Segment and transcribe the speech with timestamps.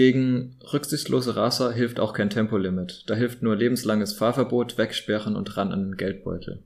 [0.00, 3.04] Gegen rücksichtslose Raser hilft auch kein Tempolimit.
[3.06, 6.62] Da hilft nur lebenslanges Fahrverbot, Wegsperren und ran an den Geldbeutel.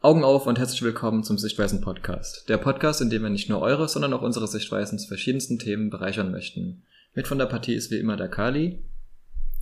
[0.00, 2.48] Augen auf und herzlich willkommen zum Sichtweisen Podcast.
[2.48, 5.88] Der Podcast, in dem wir nicht nur eure, sondern auch unsere Sichtweisen zu verschiedensten Themen
[5.88, 6.82] bereichern möchten.
[7.14, 8.82] Mit von der Partie ist wie immer der Kali.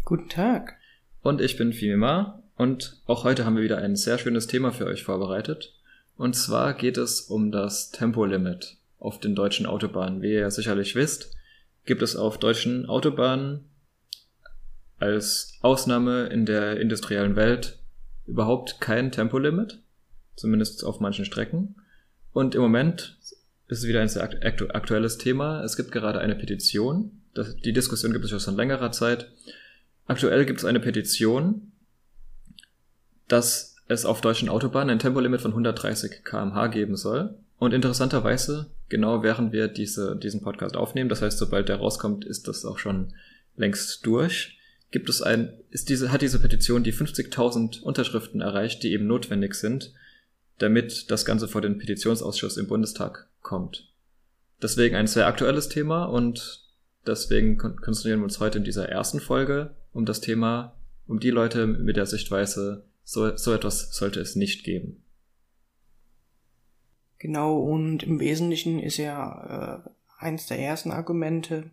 [0.07, 0.79] Guten Tag.
[1.21, 2.43] Und ich bin Fimima.
[2.57, 5.75] Und auch heute haben wir wieder ein sehr schönes Thema für euch vorbereitet.
[6.17, 10.23] Und zwar geht es um das Tempolimit auf den deutschen Autobahnen.
[10.23, 11.35] Wie ihr sicherlich wisst,
[11.85, 13.69] gibt es auf deutschen Autobahnen
[14.99, 17.79] als Ausnahme in der industriellen Welt
[18.27, 19.81] überhaupt kein Tempolimit
[20.37, 21.77] zumindest auf manchen Strecken.
[22.33, 23.19] Und im Moment
[23.69, 25.63] ist es wieder ein sehr aktuelles Thema.
[25.63, 27.23] Es gibt gerade eine Petition.
[27.35, 29.31] Das, die Diskussion gibt es schon seit längerer Zeit.
[30.07, 31.73] Aktuell gibt es eine Petition,
[33.29, 37.35] dass es auf deutschen Autobahnen ein Tempolimit von 130 kmh geben soll.
[37.59, 42.47] Und interessanterweise, genau während wir diese, diesen Podcast aufnehmen, das heißt, sobald der rauskommt, ist
[42.47, 43.15] das auch schon
[43.57, 44.59] längst durch,
[44.91, 49.55] gibt es ein, ist diese, hat diese Petition die 50.000 Unterschriften erreicht, die eben notwendig
[49.55, 49.95] sind,
[50.59, 53.91] damit das Ganze vor den Petitionsausschuss im Bundestag kommt.
[54.61, 56.63] Deswegen ein sehr aktuelles Thema und
[57.07, 61.67] deswegen konzentrieren wir uns heute in dieser ersten Folge um das Thema, um die Leute
[61.67, 65.03] mit der Sichtweise, so, so etwas sollte es nicht geben.
[67.23, 71.71] Genau, und im Wesentlichen ist ja äh, eins der ersten Argumente,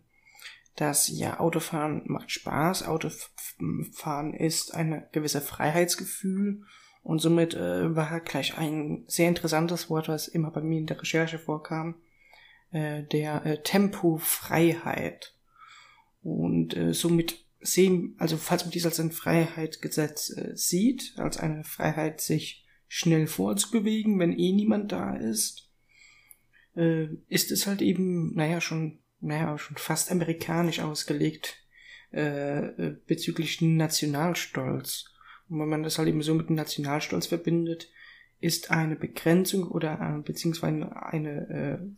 [0.76, 6.62] dass ja Autofahren macht Spaß, Autofahren ist ein gewisser Freiheitsgefühl
[7.02, 11.02] und somit äh, war gleich ein sehr interessantes Wort, was immer bei mir in der
[11.02, 11.96] Recherche vorkam,
[12.70, 15.34] äh, der äh, Tempofreiheit.
[16.22, 21.64] Und äh, somit sehen, also falls man dies als ein Freiheitsgesetz äh, sieht, als eine
[21.64, 22.59] Freiheit, sich
[22.92, 25.70] schnell vorzubewegen, wenn eh niemand da ist,
[26.74, 31.56] äh, ist es halt eben, naja, schon, naja, schon fast amerikanisch ausgelegt
[32.12, 35.04] äh, äh bezüglich Nationalstolz.
[35.48, 37.88] Und wenn man das halt eben so mit dem Nationalstolz verbindet,
[38.40, 41.48] ist eine Begrenzung oder äh, beziehungsweise eine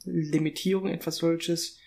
[0.05, 1.79] äh, Limitierung etwas solches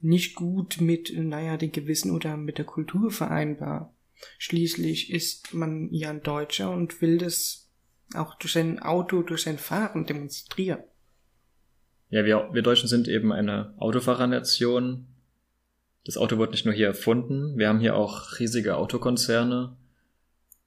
[0.00, 3.94] nicht gut mit, naja, den Gewissen oder mit der Kultur vereinbar.
[4.38, 7.67] Schließlich ist man ja ein Deutscher und will das
[8.14, 10.82] auch durch sein Auto, durch sein Fahren demonstrieren.
[12.10, 15.06] Ja, wir, wir Deutschen sind eben eine Autofahrernation.
[16.04, 19.76] Das Auto wird nicht nur hier erfunden, wir haben hier auch riesige Autokonzerne,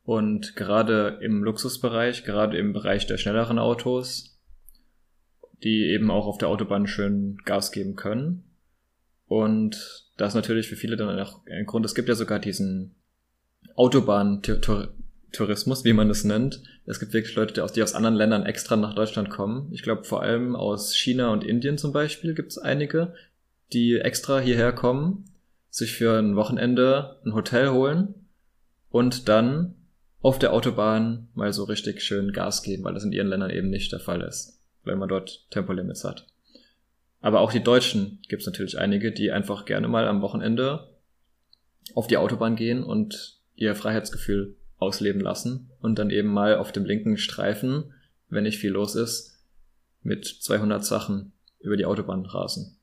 [0.03, 4.39] und gerade im Luxusbereich, gerade im Bereich der schnelleren Autos,
[5.63, 8.43] die eben auch auf der Autobahn schön Gas geben können.
[9.27, 11.85] Und das ist natürlich für viele dann auch ein Grund.
[11.85, 12.95] Es gibt ja sogar diesen
[13.75, 14.89] Autobahn-Tourismus,
[15.33, 16.61] wie man es nennt.
[16.85, 19.69] Es gibt wirklich Leute, die aus anderen Ländern extra nach Deutschland kommen.
[19.71, 23.13] Ich glaube, vor allem aus China und Indien zum Beispiel gibt es einige,
[23.73, 25.25] die extra hierher kommen,
[25.69, 28.13] sich für ein Wochenende ein Hotel holen
[28.89, 29.75] und dann
[30.21, 33.69] auf der Autobahn mal so richtig schön Gas geben, weil das in ihren Ländern eben
[33.69, 36.27] nicht der Fall ist, weil man dort Tempolimits hat.
[37.21, 40.89] Aber auch die Deutschen gibt es natürlich einige, die einfach gerne mal am Wochenende
[41.95, 46.85] auf die Autobahn gehen und ihr Freiheitsgefühl ausleben lassen und dann eben mal auf dem
[46.85, 47.93] linken Streifen,
[48.29, 49.39] wenn nicht viel los ist,
[50.01, 52.77] mit 200 Sachen über die Autobahn rasen.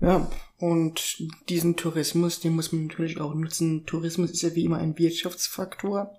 [0.00, 3.84] Ja, und diesen Tourismus, den muss man natürlich auch nutzen.
[3.84, 6.16] Tourismus ist ja wie immer ein Wirtschaftsfaktor.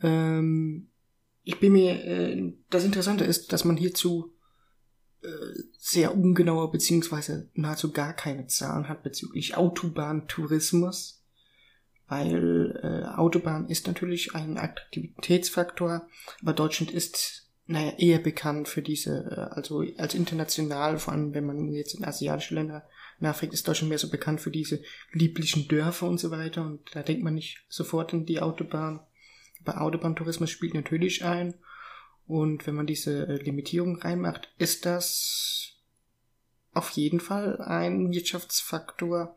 [0.00, 0.88] Ähm,
[1.42, 4.32] ich bin mir, äh, das Interessante ist, dass man hierzu
[5.22, 5.28] äh,
[5.78, 11.22] sehr ungenaue beziehungsweise nahezu gar keine Zahlen hat bezüglich Autobahntourismus.
[12.06, 16.06] Weil äh, Autobahn ist natürlich ein Attraktivitätsfaktor,
[16.42, 21.46] aber Deutschland ist naja, eher bekannt für diese, äh, also als international, vor allem wenn
[21.46, 22.86] man jetzt in asiatische Länder
[23.20, 27.02] nachfragt, ist Deutschland mehr so bekannt für diese lieblichen Dörfer und so weiter und da
[27.02, 29.00] denkt man nicht sofort an die Autobahn.
[29.64, 31.54] Aber Autobahntourismus spielt natürlich ein
[32.26, 35.72] und wenn man diese äh, Limitierung reinmacht, ist das
[36.74, 39.36] auf jeden Fall ein Wirtschaftsfaktor,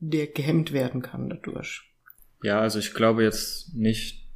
[0.00, 1.93] der gehemmt werden kann dadurch.
[2.44, 4.28] Ja, also ich glaube jetzt nicht,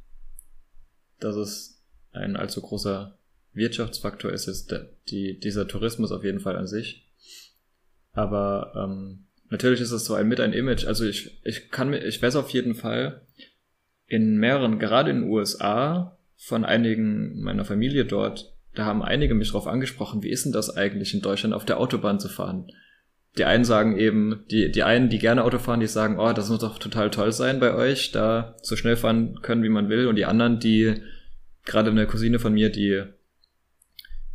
[1.19, 3.19] dass es ein allzu großer
[3.53, 4.65] Wirtschaftsfaktor ist es
[5.09, 7.07] die, dieser Tourismus auf jeden Fall an sich.
[8.13, 10.85] Aber ähm, natürlich ist es so ein mit ein Image.
[10.85, 13.27] Also ich, ich kann mir, ich weiß auf jeden Fall
[14.07, 19.51] in mehreren, gerade in den USA, von einigen meiner Familie dort, da haben einige mich
[19.51, 22.71] drauf angesprochen, wie ist denn das eigentlich in Deutschland auf der Autobahn zu fahren?
[23.39, 26.49] Die einen sagen eben, die, die einen, die gerne Auto fahren, die sagen, oh, das
[26.49, 30.07] muss doch total toll sein bei euch, da so schnell fahren können, wie man will.
[30.07, 30.95] Und die anderen, die,
[31.63, 33.01] gerade eine Cousine von mir, die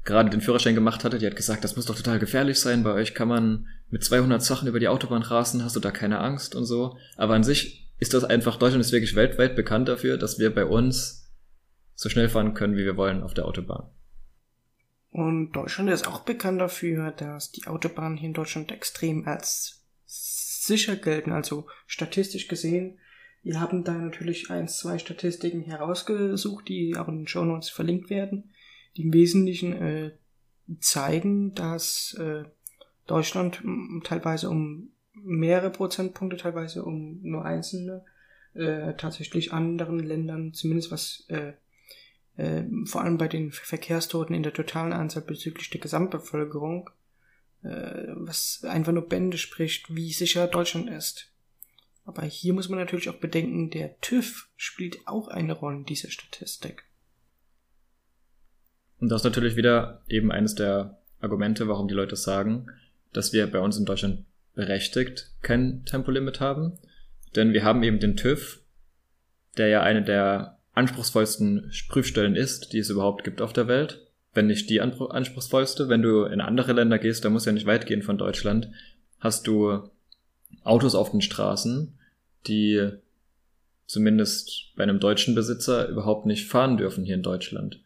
[0.04, 2.82] gerade den Führerschein gemacht hatte, die hat gesagt, das muss doch total gefährlich sein.
[2.82, 6.20] Bei euch kann man mit 200 Sachen über die Autobahn rasen, hast du da keine
[6.20, 6.96] Angst und so.
[7.18, 10.64] Aber an sich ist das einfach, Deutschland ist wirklich weltweit bekannt dafür, dass wir bei
[10.64, 11.30] uns
[11.94, 13.90] so schnell fahren können, wie wir wollen auf der Autobahn.
[15.14, 20.96] Und Deutschland ist auch bekannt dafür, dass die Autobahnen hier in Deutschland extrem als sicher
[20.96, 21.30] gelten.
[21.30, 22.98] Also statistisch gesehen,
[23.44, 28.10] wir haben da natürlich ein, zwei Statistiken herausgesucht, die auch in den Show Notes verlinkt
[28.10, 28.50] werden,
[28.96, 30.18] die im Wesentlichen äh,
[30.80, 32.42] zeigen, dass äh,
[33.06, 33.62] Deutschland
[34.02, 38.04] teilweise um mehrere Prozentpunkte, teilweise um nur einzelne,
[38.54, 41.52] äh, tatsächlich anderen Ländern, zumindest was äh,
[42.36, 46.90] äh, vor allem bei den Verkehrstoten in der totalen Anzahl bezüglich der Gesamtbevölkerung,
[47.62, 51.30] äh, was einfach nur Bände spricht, wie sicher Deutschland ist.
[52.04, 56.10] Aber hier muss man natürlich auch bedenken, der TÜV spielt auch eine Rolle in dieser
[56.10, 56.84] Statistik.
[59.00, 62.66] Und das ist natürlich wieder eben eines der Argumente, warum die Leute sagen,
[63.12, 66.78] dass wir bei uns in Deutschland berechtigt kein Tempolimit haben.
[67.34, 68.60] Denn wir haben eben den TÜV,
[69.56, 74.06] der ja eine der anspruchsvollsten Prüfstellen ist, die es überhaupt gibt auf der Welt.
[74.32, 75.88] Wenn nicht die anspruchsvollste.
[75.88, 78.70] Wenn du in andere Länder gehst, da muss ja nicht weit gehen von Deutschland,
[79.20, 79.88] hast du
[80.64, 81.96] Autos auf den Straßen,
[82.46, 82.90] die
[83.86, 87.80] zumindest bei einem deutschen Besitzer überhaupt nicht fahren dürfen hier in Deutschland.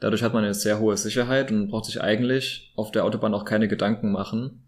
[0.00, 3.44] Dadurch hat man eine sehr hohe Sicherheit und braucht sich eigentlich auf der Autobahn auch
[3.44, 4.64] keine Gedanken machen,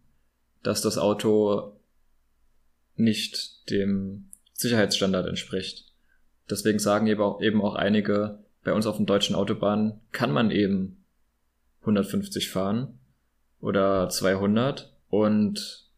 [0.62, 1.76] dass das Auto
[2.94, 5.85] nicht dem Sicherheitsstandard entspricht.
[6.48, 11.04] Deswegen sagen eben auch, einige, bei uns auf den deutschen Autobahnen kann man eben
[11.80, 12.98] 150 fahren
[13.60, 15.90] oder 200 und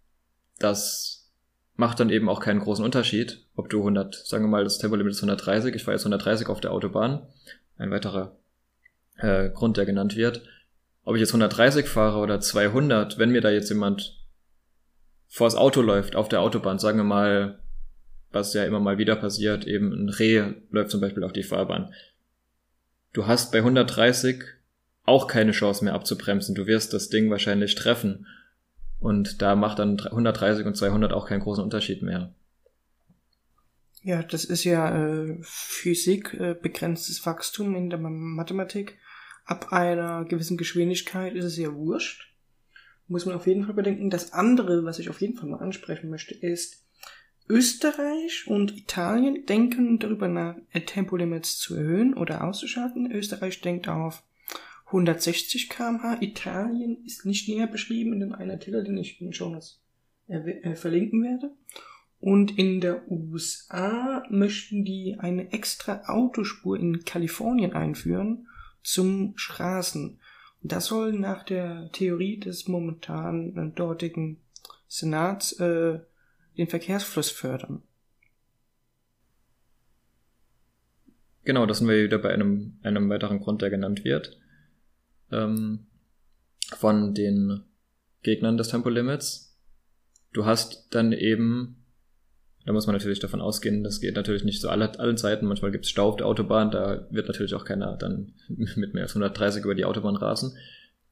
[0.58, 1.30] das
[1.76, 5.12] macht dann eben auch keinen großen Unterschied, ob du 100, sagen wir mal, das Tempolimit
[5.12, 7.26] ist 130, ich fahre jetzt 130 auf der Autobahn,
[7.76, 8.36] ein weiterer
[9.16, 10.42] äh, Grund, der genannt wird.
[11.04, 14.18] Ob ich jetzt 130 fahre oder 200, wenn mir da jetzt jemand
[15.28, 17.60] vors Auto läuft auf der Autobahn, sagen wir mal
[18.30, 21.92] was ja immer mal wieder passiert, eben ein Reh läuft zum Beispiel auf die Fahrbahn.
[23.12, 24.42] Du hast bei 130
[25.04, 26.54] auch keine Chance mehr abzubremsen.
[26.54, 28.26] Du wirst das Ding wahrscheinlich treffen.
[29.00, 32.34] Und da macht dann 130 und 200 auch keinen großen Unterschied mehr.
[34.02, 38.98] Ja, das ist ja äh, Physik, äh, begrenztes Wachstum in der Mathematik.
[39.44, 42.34] Ab einer gewissen Geschwindigkeit ist es ja wurscht.
[43.06, 44.10] Muss man auf jeden Fall bedenken.
[44.10, 46.84] Das andere, was ich auf jeden Fall mal ansprechen möchte, ist,
[47.48, 50.56] Österreich und Italien denken darüber nach,
[50.86, 53.10] Tempolimits zu erhöhen oder auszuschalten.
[53.10, 54.22] Österreich denkt auf
[54.86, 56.18] 160 km/h.
[56.20, 59.58] Italien ist nicht näher beschrieben in dem einen Artikel, den ich Ihnen schon
[60.28, 61.50] äh, verlinken werde.
[62.20, 68.48] Und in der USA möchten die eine extra Autospur in Kalifornien einführen
[68.82, 70.18] zum Straßen.
[70.62, 74.38] Und das soll nach der Theorie des momentan äh, dortigen
[74.88, 76.00] Senats äh,
[76.58, 77.82] den Verkehrsfluss fördern.
[81.44, 84.38] Genau, das sind wir wieder bei einem, einem weiteren Grund, der genannt wird.
[85.30, 85.86] Ähm,
[86.76, 87.62] von den
[88.22, 89.56] Gegnern des Tempolimits.
[90.32, 91.84] Du hast dann eben,
[92.66, 95.46] da muss man natürlich davon ausgehen, das geht natürlich nicht zu alle, allen Zeiten.
[95.46, 99.04] Manchmal gibt es Stau auf der Autobahn, da wird natürlich auch keiner dann mit mehr
[99.04, 100.56] als 130 über die Autobahn rasen.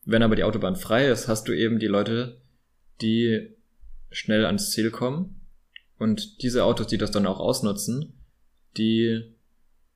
[0.05, 2.37] Wenn aber die Autobahn frei ist, hast du eben die Leute,
[3.01, 3.57] die
[4.11, 5.36] schnell ans Ziel kommen.
[5.99, 8.13] Und diese Autos, die das dann auch ausnutzen,
[8.77, 9.35] die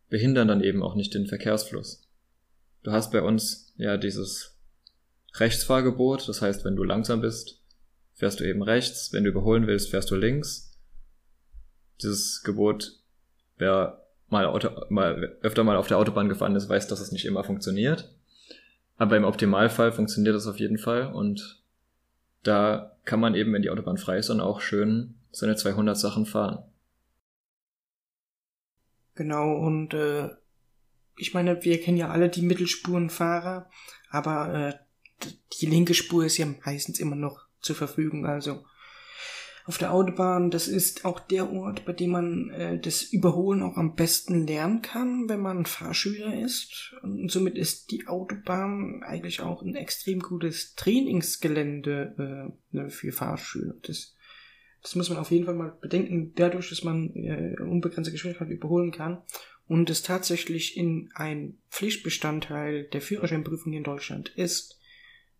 [0.09, 2.09] behindern dann eben auch nicht den Verkehrsfluss.
[2.83, 4.59] Du hast bei uns ja dieses
[5.35, 7.62] Rechtsfahrgebot, das heißt, wenn du langsam bist,
[8.14, 10.78] fährst du eben rechts, wenn du überholen willst, fährst du links.
[12.02, 12.99] Dieses Gebot,
[13.59, 17.26] wer mal, Auto, mal öfter mal auf der Autobahn gefahren ist, weiß, dass es nicht
[17.26, 18.11] immer funktioniert.
[18.97, 21.62] Aber im Optimalfall funktioniert das auf jeden Fall und
[22.42, 26.26] da kann man eben, wenn die Autobahn frei ist, dann auch schön seine 200 Sachen
[26.26, 26.64] fahren.
[29.14, 30.30] Genau, und äh,
[31.16, 33.68] ich meine, wir kennen ja alle die Mittelspurenfahrer,
[34.10, 35.28] aber äh,
[35.60, 38.25] die linke Spur ist ja meistens immer noch zur Verfügung.
[38.26, 38.64] Also
[39.66, 43.76] auf der Autobahn, das ist auch der Ort, bei dem man äh, das Überholen auch
[43.76, 46.94] am besten lernen kann, wenn man Fahrschüler ist.
[47.02, 53.75] Und somit ist die Autobahn eigentlich auch ein extrem gutes Trainingsgelände äh, für Fahrschüler.
[53.82, 54.16] Das,
[54.82, 58.92] das muss man auf jeden Fall mal bedenken, dadurch, dass man äh, unbegrenzte Geschwindigkeit überholen
[58.92, 59.22] kann
[59.66, 64.78] und es tatsächlich in ein Pflichtbestandteil der Führerscheinprüfung in Deutschland ist,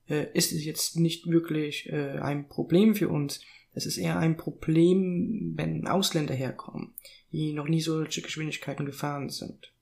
[0.09, 3.41] äh, ist es jetzt nicht wirklich äh, ein Problem für uns
[3.73, 6.95] es ist eher ein Problem, wenn Ausländer herkommen,
[7.33, 9.73] die noch nie solche Geschwindigkeiten gefahren sind.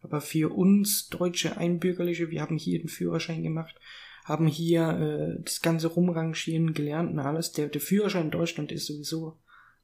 [0.00, 3.74] Aber für uns deutsche Einbürgerliche, wir haben hier den Führerschein gemacht,
[4.26, 4.88] haben hier
[5.38, 7.52] äh, das ganze Rumrangieren gelernt und alles.
[7.52, 9.38] Der, der Führerschein in Deutschland ist sowieso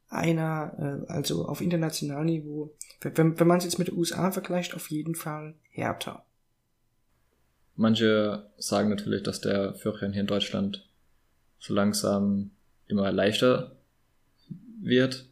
[0.09, 4.75] einer, äh, also auf internationalem Niveau, wenn, wenn man es jetzt mit den USA vergleicht,
[4.75, 6.25] auf jeden Fall härter.
[7.77, 10.89] Manche sagen natürlich, dass der Führerschein hier in Deutschland
[11.61, 12.51] so langsam
[12.89, 13.77] immer leichter
[14.81, 15.27] wird.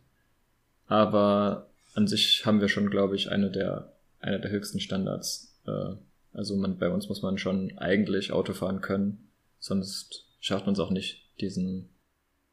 [0.87, 5.53] Aber an sich haben wir schon, glaube ich, eine der, eine der höchsten Standards.
[5.67, 5.97] Äh,
[6.33, 10.81] also man, bei uns muss man schon eigentlich Auto fahren können, sonst schafft man es
[10.81, 11.91] auch nicht, diesen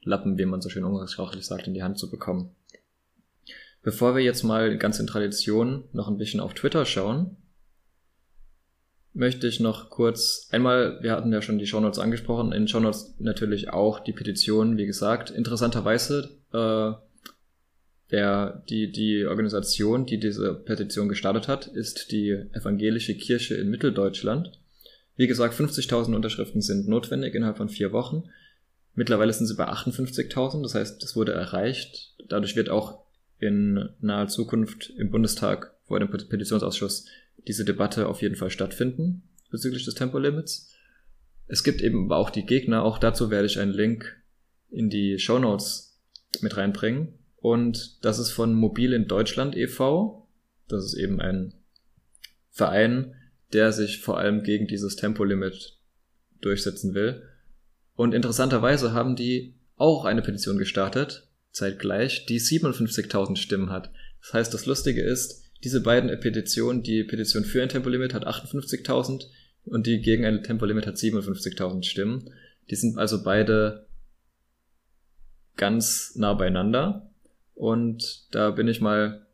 [0.01, 2.55] Lappen, wie man so schön umgangssprachlich sagt, in die Hand zu bekommen.
[3.83, 7.37] Bevor wir jetzt mal ganz in Tradition noch ein bisschen auf Twitter schauen,
[9.13, 13.69] möchte ich noch kurz einmal, wir hatten ja schon die Shownotes angesprochen, in Shownotes natürlich
[13.69, 15.31] auch die Petition, wie gesagt.
[15.31, 17.06] Interessanterweise, äh,
[18.11, 24.59] der, die, die Organisation, die diese Petition gestartet hat, ist die Evangelische Kirche in Mitteldeutschland.
[25.15, 28.29] Wie gesagt, 50.000 Unterschriften sind notwendig innerhalb von vier Wochen.
[28.93, 32.15] Mittlerweile sind sie bei 58.000, das heißt, das wurde erreicht.
[32.29, 33.03] Dadurch wird auch
[33.39, 37.05] in naher Zukunft im Bundestag vor dem Petitionsausschuss
[37.47, 40.73] diese Debatte auf jeden Fall stattfinden bezüglich des Tempolimits.
[41.47, 44.21] Es gibt eben auch die Gegner, auch dazu werde ich einen Link
[44.69, 46.01] in die Show Notes
[46.41, 47.13] mit reinbringen.
[47.47, 50.27] Und das ist von Mobil in Deutschland e.V.
[50.67, 51.53] Das ist eben ein
[52.49, 53.15] Verein,
[53.53, 55.79] der sich vor allem gegen dieses Tempolimit
[56.41, 57.23] durchsetzen will.
[57.95, 63.93] Und interessanterweise haben die auch eine Petition gestartet, zeitgleich, die 57.000 Stimmen hat.
[64.19, 69.23] Das heißt, das Lustige ist, diese beiden Petitionen, die Petition für ein Tempolimit hat 58.000
[69.63, 72.29] und die gegen ein Tempolimit hat 57.000 Stimmen.
[72.69, 73.87] Die sind also beide
[75.55, 77.06] ganz nah beieinander.
[77.57, 79.25] Und da bin ich mal,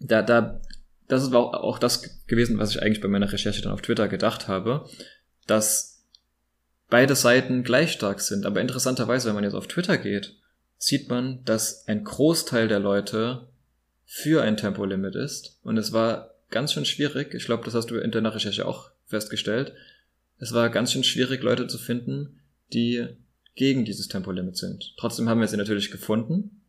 [0.00, 0.60] da, da,
[1.06, 4.48] das ist auch, das gewesen, was ich eigentlich bei meiner Recherche dann auf Twitter gedacht
[4.48, 4.88] habe,
[5.46, 6.04] dass
[6.88, 8.44] beide Seiten gleich stark sind.
[8.44, 10.34] Aber interessanterweise, wenn man jetzt auf Twitter geht,
[10.78, 13.46] sieht man, dass ein Großteil der Leute
[14.04, 15.60] für ein Tempolimit ist.
[15.62, 18.90] Und es war ganz schön schwierig, ich glaube, das hast du in deiner Recherche auch
[19.06, 19.72] festgestellt,
[20.38, 22.40] es war ganz schön schwierig, Leute zu finden,
[22.72, 23.06] die
[23.54, 24.94] gegen dieses Tempolimit sind.
[24.96, 26.59] Trotzdem haben wir sie natürlich gefunden.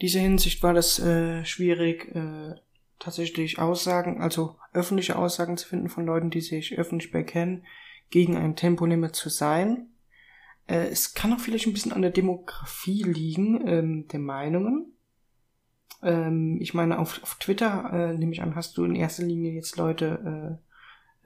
[0.00, 2.54] Diese Hinsicht war das äh, schwierig, äh,
[2.98, 7.64] tatsächlich Aussagen, also öffentliche Aussagen zu finden von Leuten, die sich öffentlich bekennen,
[8.10, 9.88] gegen ein Tempolimit zu sein.
[10.66, 14.92] Äh, es kann auch vielleicht ein bisschen an der Demografie liegen, ähm, der Meinungen.
[16.02, 19.52] Ähm, ich meine, auf, auf Twitter, äh, nehme ich an, hast du in erster Linie
[19.52, 20.60] jetzt Leute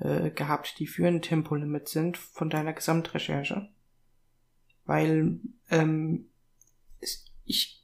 [0.00, 3.69] äh, äh, gehabt, die für ein Tempolimit sind von deiner Gesamtrecherche.
[4.87, 5.38] Weil
[5.71, 6.26] ähm,
[7.45, 7.80] ich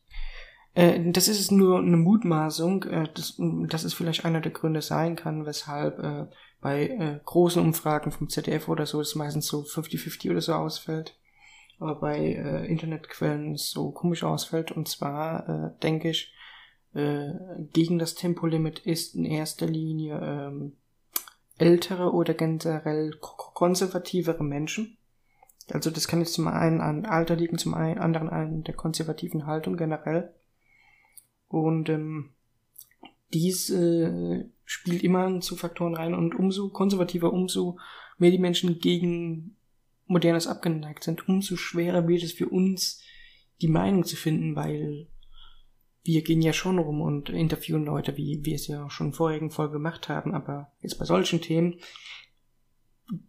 [0.76, 5.16] äh, das ist nur eine Mutmaßung, äh, dass, dass es vielleicht einer der Gründe sein
[5.16, 6.26] kann, weshalb äh,
[6.61, 11.18] bei äh, großen Umfragen vom ZDF oder so es meistens so 50-50 oder so ausfällt,
[11.78, 14.71] aber bei äh, Internetquellen so komisch ausfällt.
[14.71, 16.35] Und zwar äh, denke ich,
[16.92, 17.33] äh,
[17.73, 20.76] gegen das Tempolimit ist in erster Linie ähm,
[21.56, 24.99] ältere oder generell konservativere Menschen.
[25.73, 29.78] Also das kann jetzt zum einen an Alter liegen, zum anderen an der konservativen Haltung
[29.78, 30.35] generell.
[31.49, 32.31] Und ähm,
[33.33, 37.79] dies äh, spielt immer zu Faktoren rein und umso konservativer, umso
[38.19, 39.57] mehr die Menschen gegen
[40.07, 43.03] Modernes abgeneigt sind, umso schwerer wird es für uns,
[43.61, 45.09] die Meinung zu finden, weil
[46.05, 49.50] wir gehen ja schon rum und interviewen Leute, wie wir es ja schon in vorigen
[49.50, 51.81] Folgen gemacht haben, aber jetzt bei solchen Themen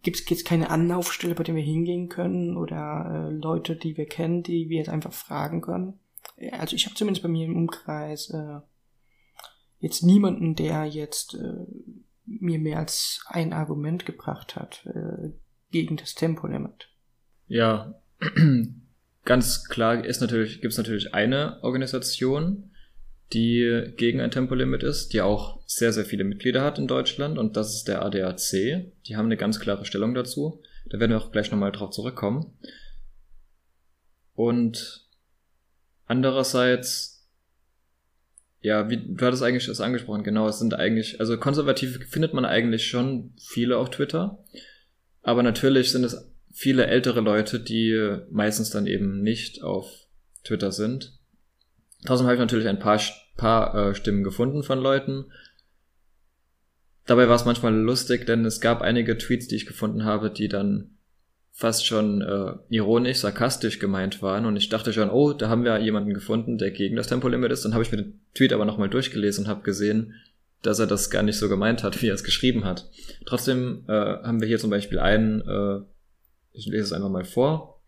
[0.02, 4.42] gibt es keine Anlaufstelle, bei der wir hingehen können oder äh, Leute, die wir kennen,
[4.42, 5.98] die wir jetzt einfach fragen können.
[6.52, 8.60] Also ich habe zumindest bei mir im Umkreis äh,
[9.80, 11.66] jetzt niemanden, der jetzt äh,
[12.24, 15.30] mir mehr als ein Argument gebracht hat äh,
[15.70, 16.88] gegen das Tempolimit.
[17.46, 18.00] Ja,
[19.28, 22.70] Ganz klar ist natürlich, gibt es natürlich eine Organisation,
[23.34, 27.54] die gegen ein Tempolimit ist, die auch sehr, sehr viele Mitglieder hat in Deutschland und
[27.54, 28.90] das ist der ADAC.
[29.06, 30.62] Die haben eine ganz klare Stellung dazu.
[30.88, 32.58] Da werden wir auch gleich nochmal drauf zurückkommen.
[34.32, 35.06] Und
[36.08, 37.28] andererseits,
[38.60, 42.44] ja, wie du hattest eigentlich das angesprochen, genau, es sind eigentlich, also konservativ findet man
[42.44, 44.44] eigentlich schon viele auf Twitter,
[45.22, 50.08] aber natürlich sind es viele ältere Leute, die meistens dann eben nicht auf
[50.42, 51.16] Twitter sind.
[52.04, 53.00] Trotzdem habe ich natürlich ein paar,
[53.36, 55.26] paar äh, Stimmen gefunden von Leuten.
[57.06, 60.48] Dabei war es manchmal lustig, denn es gab einige Tweets, die ich gefunden habe, die
[60.48, 60.97] dann
[61.58, 64.46] fast schon äh, ironisch, sarkastisch gemeint waren.
[64.46, 67.64] Und ich dachte schon, oh, da haben wir jemanden gefunden, der gegen das Tempolimit ist.
[67.64, 70.14] Dann habe ich mir den Tweet aber nochmal durchgelesen und habe gesehen,
[70.62, 72.88] dass er das gar nicht so gemeint hat, wie er es geschrieben hat.
[73.26, 75.80] Trotzdem äh, haben wir hier zum Beispiel einen, äh,
[76.52, 77.82] ich lese es einfach mal vor.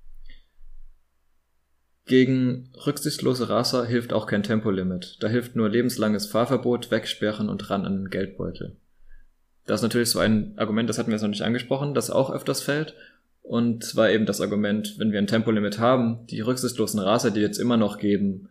[2.06, 5.18] Gegen rücksichtslose Raser hilft auch kein Tempolimit.
[5.20, 8.78] Da hilft nur lebenslanges Fahrverbot, Wegsperren und ran an den Geldbeutel.
[9.66, 12.32] Das ist natürlich so ein Argument, das hatten wir jetzt noch nicht angesprochen, das auch
[12.32, 12.96] öfters fällt.
[13.50, 17.58] Und zwar eben das Argument, wenn wir ein Tempolimit haben, die rücksichtslosen Raser, die jetzt
[17.58, 18.48] immer noch geben,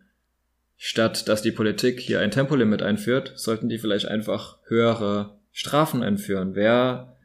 [0.76, 6.54] statt dass die Politik hier ein Tempolimit einführt, sollten die vielleicht einfach höhere Strafen einführen.
[6.54, 7.16] Wer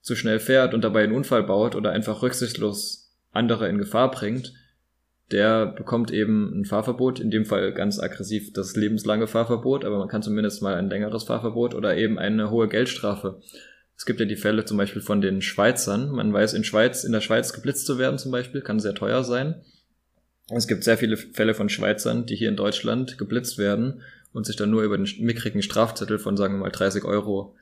[0.00, 4.54] zu schnell fährt und dabei einen Unfall baut oder einfach rücksichtslos andere in Gefahr bringt,
[5.32, 10.08] der bekommt eben ein Fahrverbot, in dem Fall ganz aggressiv das lebenslange Fahrverbot, aber man
[10.08, 13.42] kann zumindest mal ein längeres Fahrverbot oder eben eine hohe Geldstrafe.
[14.00, 16.10] Es gibt ja die Fälle zum Beispiel von den Schweizern.
[16.10, 19.24] Man weiß, in Schweiz, in der Schweiz geblitzt zu werden zum Beispiel, kann sehr teuer
[19.24, 19.62] sein.
[20.48, 24.00] Es gibt sehr viele Fälle von Schweizern, die hier in Deutschland geblitzt werden
[24.32, 27.54] und sich dann nur über den mickrigen Strafzettel von, sagen wir mal, 30 Euro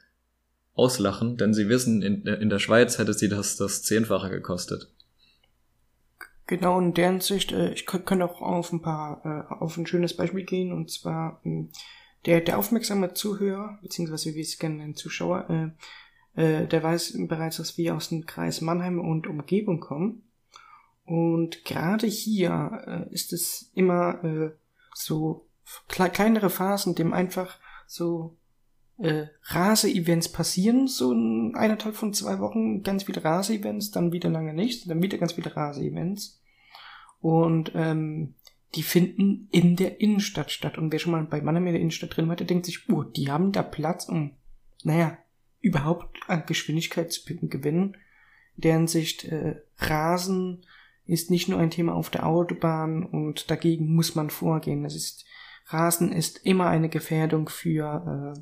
[0.75, 4.95] auslachen, denn sie wissen, in, in der Schweiz hätte sie das das Zehnfache gekostet.
[6.47, 10.16] Genau, in deren Sicht, äh, ich kann auch auf ein paar, äh, auf ein schönes
[10.16, 11.64] Beispiel gehen, und zwar äh,
[12.26, 15.75] der, der aufmerksame Zuhörer, beziehungsweise wie es gerne ein Zuschauer,
[16.38, 20.23] äh, der weiß bereits, dass wir aus dem Kreis Mannheim und Umgebung kommen.
[21.04, 24.50] Und gerade hier äh, ist es immer äh,
[24.95, 25.49] so
[25.88, 28.37] kle kleinere Phasen, dem einfach so
[28.99, 34.54] äh, Rase-Events passieren, so in eineinhalb von zwei Wochen ganz viele Rase-Events, dann wieder lange
[34.54, 36.40] nicht, dann wieder ganz viele Rase-Events.
[37.21, 38.35] Und ähm,
[38.76, 40.78] die finden in der Innenstadt statt.
[40.78, 43.02] Und wer schon mal bei Mannheim in der Innenstadt drin war, der denkt sich, oh,
[43.02, 44.37] die haben da Platz, um,
[44.85, 45.18] naja,
[45.68, 47.96] überhaupt an Geschwindigkeit zu gewinnen.
[48.56, 50.66] Deren Sicht äh, Rasen
[51.06, 54.84] ist nicht nur ein Thema auf der Autobahn und dagegen muss man vorgehen.
[54.84, 55.25] Es ist
[55.66, 58.40] Rasen ist immer eine Gefährdung für äh,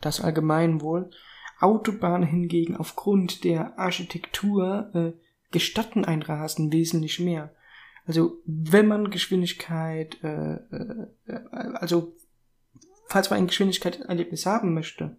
[0.00, 1.10] das Allgemeinwohl.
[1.58, 5.12] Autobahnen hingegen aufgrund der Architektur äh,
[5.50, 7.52] gestatten ein Rasen wesentlich mehr.
[8.06, 11.06] Also wenn man Geschwindigkeit, äh, äh,
[11.74, 12.16] also
[13.08, 15.16] falls man ein Geschwindigkeitserlebnis haben möchte,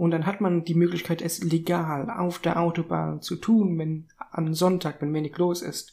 [0.00, 4.54] und dann hat man die Möglichkeit, es legal auf der Autobahn zu tun, wenn am
[4.54, 5.92] Sonntag, wenn wenig los ist.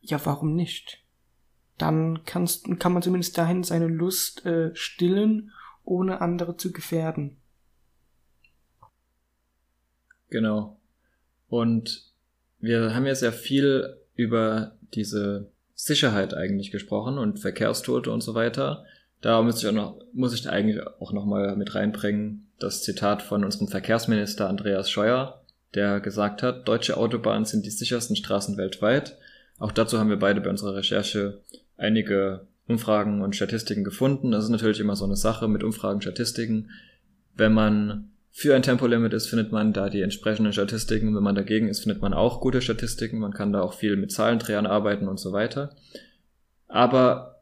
[0.00, 1.04] Ja, warum nicht?
[1.76, 5.52] Dann kannst, kann man zumindest dahin seine Lust äh, stillen
[5.84, 7.36] ohne andere zu gefährden.
[10.30, 10.76] Genau.
[11.48, 12.10] Und
[12.58, 18.84] wir haben ja sehr viel über diese Sicherheit eigentlich gesprochen und Verkehrstote und so weiter.
[19.20, 23.22] Da muss ich auch noch, muss ich eigentlich auch noch mal mit reinbringen, das Zitat
[23.22, 25.42] von unserem Verkehrsminister Andreas Scheuer,
[25.74, 29.16] der gesagt hat, deutsche Autobahnen sind die sichersten Straßen weltweit.
[29.58, 31.42] Auch dazu haben wir beide bei unserer Recherche
[31.76, 34.30] einige Umfragen und Statistiken gefunden.
[34.30, 36.70] Das ist natürlich immer so eine Sache mit Umfragen, Statistiken.
[37.34, 41.14] Wenn man für ein Tempolimit ist, findet man da die entsprechenden Statistiken.
[41.14, 43.18] Wenn man dagegen ist, findet man auch gute Statistiken.
[43.18, 45.74] Man kann da auch viel mit Zahlendrehern arbeiten und so weiter.
[46.68, 47.37] Aber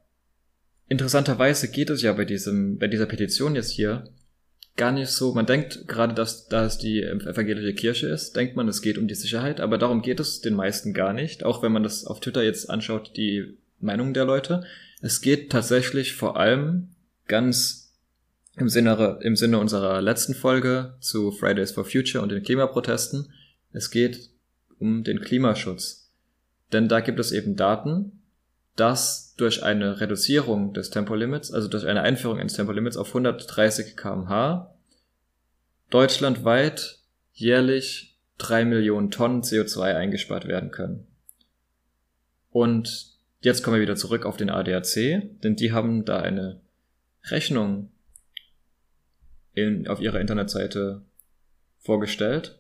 [0.89, 4.05] interessanterweise geht es ja bei diesem, bei dieser Petition jetzt hier
[4.77, 5.35] gar nicht so.
[5.35, 9.09] Man denkt gerade, dass, da es die evangelische Kirche ist, denkt man, es geht um
[9.09, 11.45] die Sicherheit, aber darum geht es den meisten gar nicht.
[11.45, 14.65] Auch wenn man das auf Twitter jetzt anschaut, die Meinung der Leute.
[15.01, 16.89] Es geht tatsächlich vor allem
[17.27, 17.95] ganz
[18.57, 23.33] im Sinne, im Sinne unserer letzten Folge zu Fridays for Future und den Klimaprotesten.
[23.73, 24.31] Es geht
[24.79, 26.11] um den Klimaschutz.
[26.73, 28.23] Denn da gibt es eben Daten,
[28.77, 34.75] dass durch eine Reduzierung des Tempolimits, also durch eine Einführung eines Tempolimits auf 130 kmh,
[35.91, 36.99] deutschlandweit
[37.33, 41.07] jährlich drei Millionen Tonnen CO2 eingespart werden können.
[42.51, 46.61] Und Jetzt kommen wir wieder zurück auf den ADAC, denn die haben da eine
[47.27, 47.93] Rechnung
[49.53, 51.03] in, auf ihrer Internetseite
[51.79, 52.59] vorgestellt.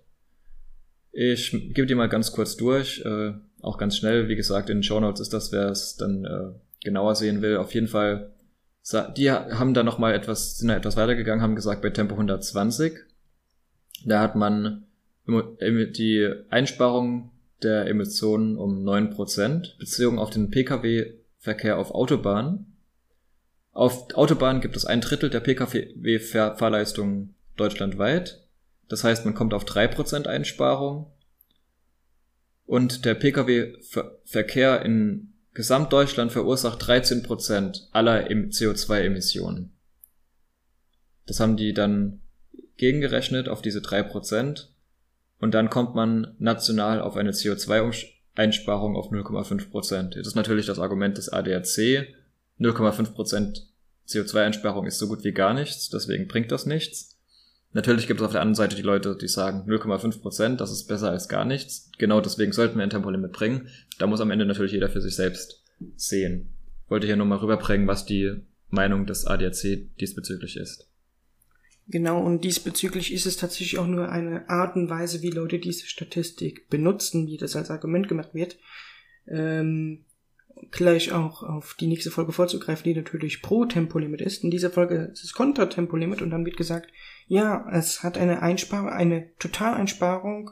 [1.10, 4.28] Ich gebe die mal ganz kurz durch, äh, auch ganz schnell.
[4.28, 7.56] Wie gesagt, in den Show Notes ist das, wer es dann äh, genauer sehen will.
[7.56, 8.32] Auf jeden Fall,
[9.16, 12.94] die haben da noch mal etwas, sind da etwas weitergegangen, haben gesagt, bei Tempo 120,
[14.04, 14.84] da hat man
[15.26, 22.76] die Einsparung der Emissionen um 9%, bezogen auf den Pkw-Verkehr auf Autobahnen.
[23.72, 28.46] Auf Autobahnen gibt es ein Drittel der Pkw-Fahrleistung deutschlandweit.
[28.88, 31.10] Das heißt, man kommt auf 3% Einsparung.
[32.66, 39.72] Und der Pkw-Verkehr in Gesamtdeutschland verursacht 13% aller CO2-Emissionen.
[41.26, 42.20] Das haben die dann
[42.76, 44.66] gegengerechnet auf diese 3%.
[45.38, 50.16] Und dann kommt man national auf eine CO2-Einsparung auf 0,5 Prozent.
[50.16, 52.08] Das ist natürlich das Argument des ADAC.
[52.58, 53.68] 0,5 Prozent
[54.08, 57.15] CO2-Einsparung ist so gut wie gar nichts, deswegen bringt das nichts.
[57.76, 60.84] Natürlich gibt es auf der anderen Seite die Leute, die sagen 0,5 Prozent, das ist
[60.84, 61.90] besser als gar nichts.
[61.98, 63.68] Genau deswegen sollten wir ein Tempolimit bringen.
[63.98, 65.62] Da muss am Ende natürlich jeder für sich selbst
[65.94, 66.54] sehen.
[66.88, 70.88] Wollte hier nur mal rüberbringen, was die Meinung des ADAC diesbezüglich ist.
[71.86, 75.84] Genau, und diesbezüglich ist es tatsächlich auch nur eine Art und Weise, wie Leute diese
[75.84, 78.56] Statistik benutzen, wie das als Argument gemacht wird.
[79.28, 80.05] Ähm,
[80.70, 84.42] gleich auch auf die nächste Folge vorzugreifen, die natürlich pro Tempolimit ist.
[84.44, 86.90] In dieser Folge ist es kontra Tempolimit und dann wird gesagt,
[87.26, 90.50] ja, es hat eine Einsparung, eine Totaleinsparung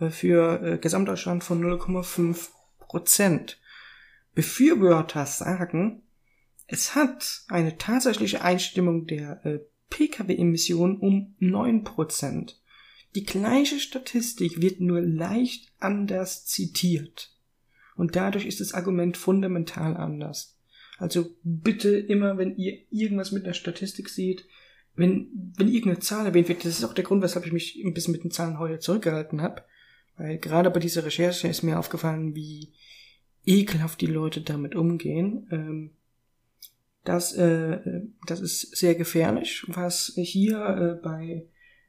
[0.00, 3.58] äh, für äh, Gesamtdeutschland von 0,5 Prozent.
[4.34, 6.02] Befürworter sagen,
[6.66, 9.58] es hat eine tatsächliche Einstimmung der äh,
[9.90, 12.54] Pkw-Emissionen um 9%.
[13.14, 17.34] Die gleiche Statistik wird nur leicht anders zitiert.
[17.96, 20.58] Und dadurch ist das Argument fundamental anders.
[20.98, 24.46] Also bitte immer, wenn ihr irgendwas mit der Statistik seht,
[24.94, 27.94] wenn, wenn irgendeine Zahl erwähnt wird, das ist auch der Grund, weshalb ich mich ein
[27.94, 29.62] bisschen mit den Zahlen heute zurückgehalten habe.
[30.16, 32.72] Weil gerade bei dieser Recherche ist mir aufgefallen, wie
[33.46, 35.48] ekelhaft die Leute damit umgehen.
[35.50, 35.90] Ähm,
[37.04, 37.80] das, äh,
[38.26, 41.46] das ist sehr gefährlich, was hier äh, bei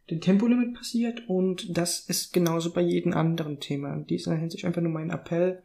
[0.09, 3.93] dem Tempolimit passiert und das ist genauso bei jedem anderen Thema.
[3.93, 5.63] In dieser Hinsicht einfach nur mein Appell.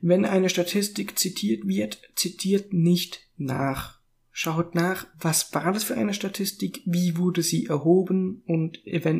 [0.00, 3.98] Wenn eine Statistik zitiert wird, zitiert nicht nach.
[4.30, 8.78] Schaut nach, was war das für eine Statistik, wie wurde sie erhoben und,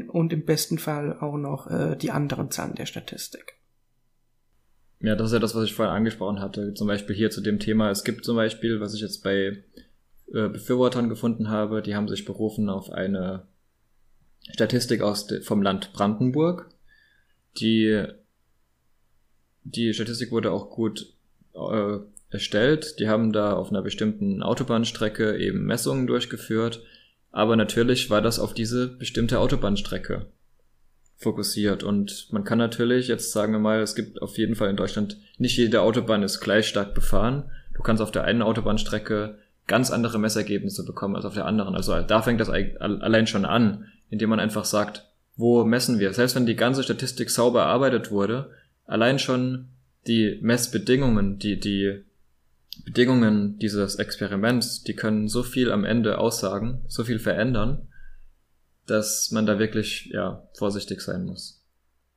[0.09, 3.59] und im besten Fall auch noch äh, die anderen Zahlen der Statistik.
[5.01, 6.75] Ja, das ist ja das, was ich vorhin angesprochen hatte.
[6.75, 7.91] Zum Beispiel hier zu dem Thema.
[7.91, 9.65] Es gibt zum Beispiel, was ich jetzt bei
[10.33, 13.47] äh, Befürwortern gefunden habe, die haben sich berufen auf eine
[14.53, 16.71] Statistik aus vom Land Brandenburg.
[17.59, 18.07] Die,
[19.75, 21.13] die Statistik wurde auch gut
[21.55, 21.99] äh,
[22.31, 22.99] erstellt.
[22.99, 26.83] Die haben da auf einer bestimmten Autobahnstrecke eben Messungen durchgeführt.
[27.31, 30.27] Aber natürlich war das auf diese bestimmte Autobahnstrecke
[31.17, 31.83] fokussiert.
[31.83, 35.19] Und man kann natürlich, jetzt sagen wir mal, es gibt auf jeden Fall in Deutschland,
[35.37, 37.51] nicht jede Autobahn ist gleich stark befahren.
[37.75, 41.75] Du kannst auf der einen Autobahnstrecke ganz andere Messergebnisse bekommen als auf der anderen.
[41.75, 45.05] Also da fängt das allein schon an, indem man einfach sagt,
[45.37, 46.13] wo messen wir?
[46.15, 48.51] Selbst wenn die ganze Statistik sauber erarbeitet wurde,
[48.89, 49.69] allein schon
[50.09, 52.03] die Messbedingungen, die, die
[52.85, 57.89] Bedingungen dieses Experiments, die können so viel am Ende aussagen, so viel verändern,
[58.87, 61.65] dass man da wirklich ja vorsichtig sein muss.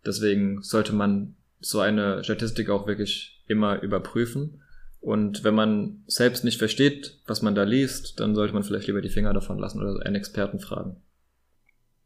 [0.06, 4.62] Deswegen sollte man so eine Statistik auch wirklich immer überprüfen.
[5.02, 9.02] Und wenn man selbst nicht versteht, was man da liest, dann sollte man vielleicht lieber
[9.02, 11.02] die Finger davon lassen oder einen Experten fragen.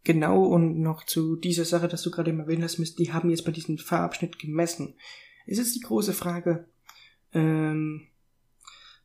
[0.06, 3.44] Genau, und noch zu dieser Sache, dass du gerade eben erwähnt hast, die haben jetzt
[3.44, 4.94] bei diesem Fahrabschnitt gemessen.
[5.48, 6.68] Es ist die große Frage,
[7.34, 8.04] ähm,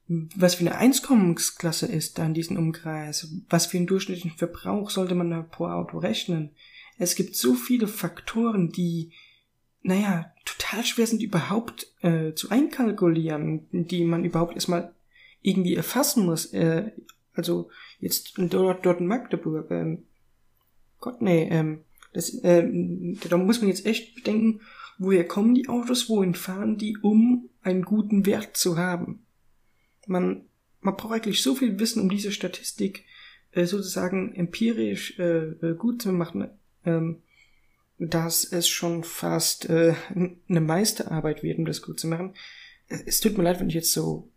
[0.07, 5.15] was für eine Einkommensklasse ist da in diesem Umkreis, was für einen durchschnittlichen Verbrauch sollte
[5.15, 6.51] man da pro Auto rechnen.
[6.99, 9.13] Es gibt so viele Faktoren, die,
[9.83, 14.95] naja, total schwer sind überhaupt äh, zu einkalkulieren, die man überhaupt erstmal
[15.41, 16.53] irgendwie erfassen muss.
[16.53, 16.91] Äh,
[17.33, 20.05] also jetzt dort, dort in Magdeburg, ähm,
[21.01, 21.81] Gott, nee, ähm,
[22.13, 24.61] das, ähm, da muss man jetzt echt bedenken,
[24.99, 29.25] woher kommen die Autos, wohin fahren die, um einen guten Wert zu haben
[30.11, 30.43] man,
[30.81, 33.05] man braucht eigentlich so viel Wissen, um diese Statistik
[33.53, 36.51] äh, sozusagen empirisch äh, äh, gut zu machen,
[36.85, 37.23] ähm,
[37.99, 39.95] dass es schon fast äh,
[40.49, 42.35] eine Meisterarbeit wird, um das gut zu machen.
[42.89, 44.31] Es tut mir leid, wenn ich jetzt so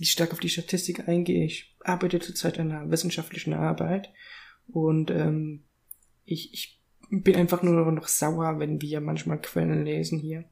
[0.00, 1.44] stark auf die Statistik eingehe.
[1.44, 4.12] Ich arbeite zurzeit an einer wissenschaftlichen Arbeit
[4.68, 5.64] und ähm,
[6.26, 10.44] ich, ich bin einfach nur noch sauer, wenn wir manchmal Quellen lesen hier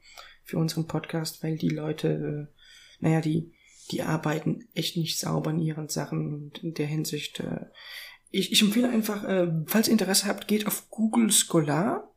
[0.42, 3.52] für unseren Podcast, weil die Leute, äh, naja, die
[3.90, 7.40] die arbeiten echt nicht sauber in ihren Sachen und in der Hinsicht.
[7.40, 7.66] Äh,
[8.30, 12.10] ich, ich empfehle einfach, äh, falls ihr Interesse habt, geht auf Google Scholar.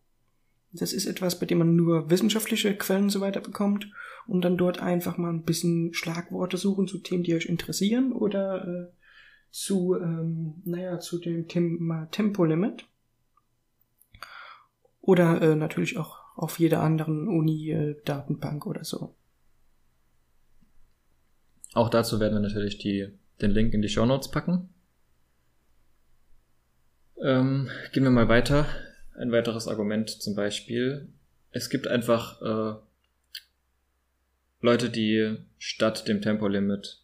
[0.72, 3.90] Das ist etwas, bei dem man nur wissenschaftliche Quellen und so weiter bekommt
[4.28, 8.68] und dann dort einfach mal ein bisschen Schlagworte suchen zu Themen, die euch interessieren oder
[8.68, 8.94] äh,
[9.50, 12.86] zu, ähm, naja, zu dem Thema Tempolimit.
[15.08, 19.16] Oder äh, natürlich auch auf jeder anderen Uni-Datenbank äh, oder so.
[21.74, 23.08] Auch dazu werden wir natürlich die,
[23.42, 24.68] den Link in die Show Notes packen.
[27.24, 28.66] Ähm, gehen wir mal weiter.
[29.18, 31.08] Ein weiteres Argument zum Beispiel.
[31.52, 32.78] Es gibt einfach äh,
[34.60, 37.02] Leute, die statt dem Tempolimit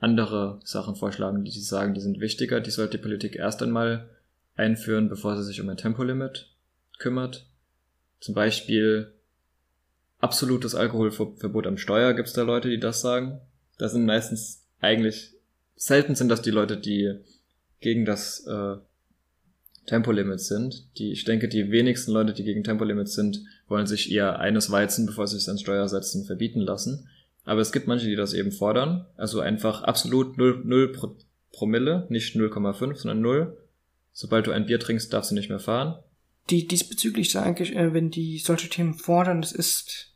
[0.00, 2.60] andere Sachen vorschlagen, die sie sagen, die sind wichtiger.
[2.60, 4.10] Die sollte die Politik erst einmal
[4.56, 6.57] einführen, bevor sie sich um ein Tempolimit
[6.98, 7.46] kümmert.
[8.20, 9.12] Zum Beispiel
[10.18, 13.40] absolutes Alkoholverbot am Steuer gibt es da Leute, die das sagen.
[13.78, 15.32] Da sind meistens eigentlich
[15.76, 17.14] selten sind das die Leute, die
[17.80, 18.76] gegen das äh,
[19.86, 20.86] Tempolimit sind.
[20.98, 25.06] Die, ich denke, die wenigsten Leute, die gegen Tempolimit sind, wollen sich eher eines Weizen,
[25.06, 27.08] bevor sie es ans Steuer setzen, verbieten lassen.
[27.44, 29.06] Aber es gibt manche, die das eben fordern.
[29.16, 30.92] Also einfach absolut 0, 0
[31.52, 33.56] Promille, nicht 0,5, sondern 0.
[34.12, 36.02] Sobald du ein Bier trinkst, darfst du nicht mehr fahren.
[36.50, 40.14] Die, diesbezüglich sage ich, äh, wenn die solche Themen fordern, das ist,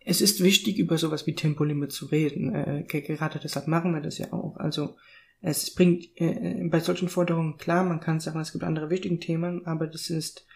[0.00, 2.54] es ist wichtig, über sowas wie Tempolimit zu reden.
[2.54, 4.56] Äh, gerade deshalb machen wir das ja auch.
[4.56, 4.96] Also,
[5.40, 9.66] es bringt äh, bei solchen Forderungen klar, man kann sagen, es gibt andere wichtige Themen,
[9.66, 10.46] aber das ist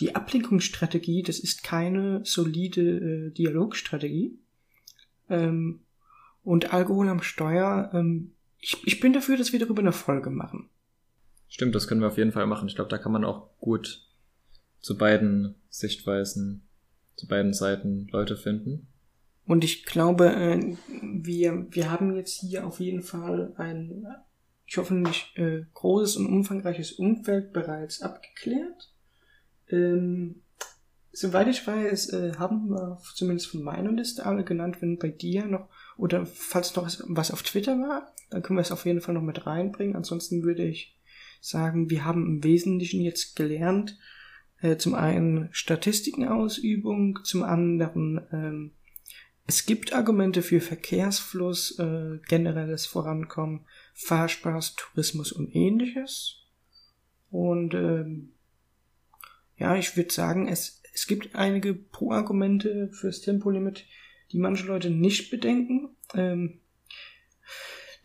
[0.00, 4.38] die Ablenkungsstrategie, das ist keine solide Dialogstrategie.
[5.28, 5.80] Ähm,
[6.42, 10.70] und Alkohol am Steuer, ähm, ich bin dafür, dass wir darüber eine Folge machen.
[11.48, 12.68] Stimmt, das können wir auf jeden Fall machen.
[12.68, 14.07] Ich glaube, da kann man auch gut
[14.80, 16.68] zu beiden Sichtweisen,
[17.16, 18.88] zu beiden Seiten Leute finden.
[19.44, 24.06] Und ich glaube, äh, wir, wir haben jetzt hier auf jeden Fall ein
[24.68, 28.92] ich hoffe nicht äh, großes und umfangreiches Umfeld bereits abgeklärt.
[29.70, 30.42] Ähm,
[31.10, 35.46] soweit ich weiß, äh, haben wir zumindest von meiner Liste alle genannt, wenn bei dir
[35.46, 39.14] noch, oder falls noch was auf Twitter war, dann können wir es auf jeden Fall
[39.14, 39.96] noch mit reinbringen.
[39.96, 40.98] Ansonsten würde ich
[41.40, 43.96] sagen, wir haben im Wesentlichen jetzt gelernt,
[44.60, 48.72] äh, zum einen Statistikenausübung, zum anderen ähm,
[49.48, 56.42] es gibt Argumente für Verkehrsfluss, äh, generelles Vorankommen, Fahrspaß, Tourismus und ähnliches.
[57.30, 58.34] Und ähm,
[59.56, 63.86] ja, ich würde sagen, es, es gibt einige Pro-Argumente fürs Tempolimit,
[64.32, 65.96] die manche Leute nicht bedenken.
[66.12, 66.60] Ähm,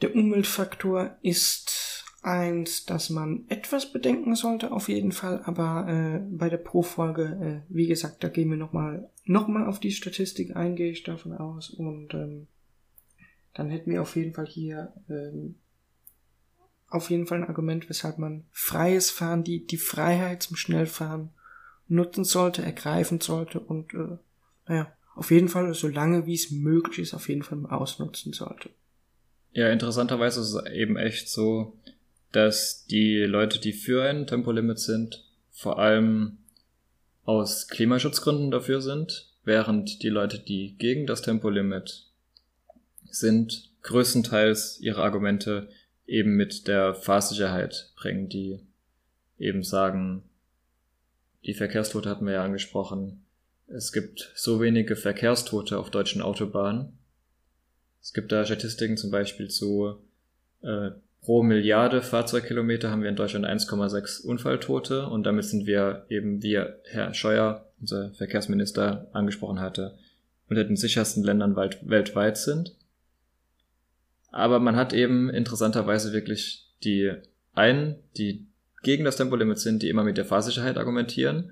[0.01, 1.92] der Umweltfaktor ist
[2.23, 7.73] eins, das man etwas bedenken sollte, auf jeden Fall, aber äh, bei der Pro-Folge, äh,
[7.73, 11.33] wie gesagt, da gehen wir nochmal noch mal auf die Statistik ein, gehe ich davon
[11.33, 12.47] aus, und ähm,
[13.53, 15.55] dann hätten wir auf jeden Fall hier ähm,
[16.89, 21.31] auf jeden Fall ein Argument, weshalb man freies Fahren, die, die Freiheit zum Schnellfahren
[21.87, 24.17] nutzen sollte, ergreifen sollte und, äh,
[24.67, 28.69] naja, auf jeden Fall, so lange wie es möglich ist, auf jeden Fall ausnutzen sollte.
[29.51, 31.77] Ja, interessanterweise ist es eben echt so,
[32.33, 36.39] dass die Leute, die für ein Tempolimit sind, vor allem
[37.23, 42.07] aus Klimaschutzgründen dafür sind, während die Leute, die gegen das Tempolimit
[43.05, 45.69] sind, größtenteils ihre Argumente
[46.07, 48.59] eben mit der Fahrsicherheit bringen, die
[49.37, 50.23] eben sagen,
[51.45, 53.23] die Verkehrstote hatten wir ja angesprochen.
[53.67, 56.97] Es gibt so wenige Verkehrstote auf deutschen Autobahnen.
[58.01, 59.97] Es gibt da Statistiken zum Beispiel zu
[60.61, 60.91] äh,
[61.23, 65.07] pro Milliarde Fahrzeugkilometer haben wir in Deutschland 1,6 Unfalltote.
[65.07, 69.97] Und damit sind wir eben, wie Herr Scheuer, unser Verkehrsminister, angesprochen hatte,
[70.49, 72.75] unter den sichersten Ländern weltweit sind.
[74.31, 77.11] Aber man hat eben interessanterweise wirklich die
[77.53, 78.45] einen, die
[78.81, 81.51] gegen das Tempolimit sind, die immer mit der Fahrsicherheit argumentieren.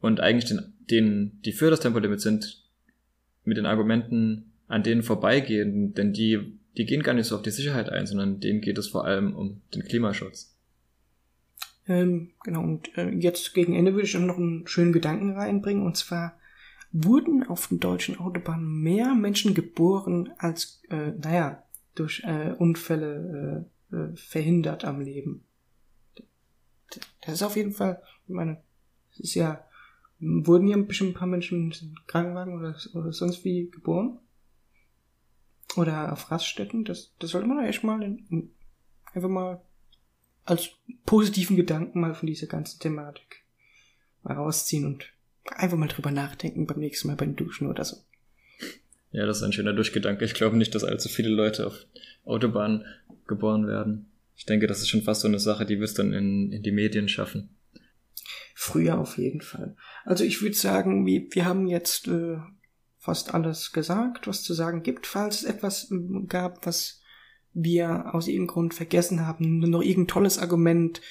[0.00, 2.62] Und eigentlich den, den, die für das Tempolimit sind,
[3.44, 7.50] mit den Argumenten an denen vorbeigehen, denn die, die gehen gar nicht so auf die
[7.50, 10.56] Sicherheit ein, sondern denen geht es vor allem um den Klimaschutz.
[11.88, 15.96] Ähm, genau, und äh, jetzt gegen Ende würde ich noch einen schönen Gedanken reinbringen, und
[15.96, 16.38] zwar
[16.92, 21.62] wurden auf den deutschen Autobahnen mehr Menschen geboren als, äh, naja,
[21.94, 25.44] durch äh, Unfälle äh, äh, verhindert am Leben.
[27.22, 28.62] Das ist auf jeden Fall, ich meine,
[29.12, 29.64] es ist ja,
[30.20, 34.18] wurden ja bestimmt ein paar Menschen in Krankenwagen oder, oder sonst wie geboren.
[35.76, 36.84] Oder auf Raststätten.
[36.84, 38.50] Das, das sollte man echt mal in, in,
[39.12, 39.62] einfach mal
[40.44, 40.70] als
[41.06, 43.44] positiven Gedanken mal von dieser ganzen Thematik
[44.22, 45.06] mal rausziehen und
[45.44, 47.96] einfach mal drüber nachdenken beim nächsten Mal beim Duschen oder so.
[49.10, 50.24] Ja, das ist ein schöner Durchgedanke.
[50.24, 51.86] Ich glaube nicht, dass allzu viele Leute auf
[52.24, 52.84] Autobahnen
[53.26, 54.10] geboren werden.
[54.36, 56.62] Ich denke, das ist schon fast so eine Sache, die wir es dann in, in
[56.62, 57.50] die Medien schaffen.
[58.54, 59.76] Früher auf jeden Fall.
[60.04, 62.38] Also ich würde sagen, wir, wir haben jetzt äh,
[63.02, 65.08] fast alles gesagt, was zu sagen gibt.
[65.08, 67.00] Falls es etwas äh, gab, was
[67.52, 71.02] wir aus irgendeinem Grund vergessen haben, noch irgendein tolles Argument,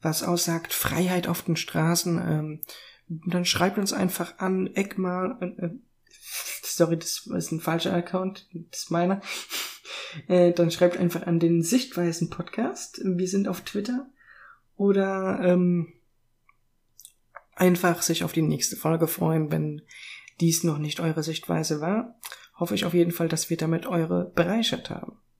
[0.00, 2.60] was aussagt, Freiheit auf den Straßen, ähm,
[3.08, 5.70] dann schreibt uns einfach an, Eckmal, äh, äh
[6.62, 9.20] sorry, das ist ein falscher Account, das ist meiner.
[10.26, 13.00] Äh, dann schreibt einfach an den Sichtweisen Podcast.
[13.04, 14.10] Wir sind auf Twitter.
[14.74, 15.92] Oder ähm,
[17.54, 19.82] einfach sich auf die nächste Folge freuen, wenn
[20.40, 22.18] dies noch nicht eure Sichtweise war.
[22.58, 25.20] Hoffe ich auf jeden Fall, dass wir damit eure bereichert haben.